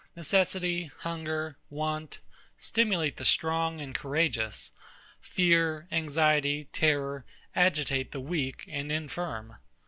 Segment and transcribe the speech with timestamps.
[0.15, 2.17] Necessity, hunger, want,
[2.57, 4.71] stimulate the strong and courageous:
[5.19, 7.23] Fear, anxiety, terror,
[7.55, 9.57] agitate the weak and infirm.